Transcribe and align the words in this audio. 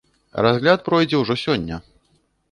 Разгляд 0.45 0.81
пройдзе 0.87 1.19
ўжо 1.23 1.35
сёння. 1.43 1.79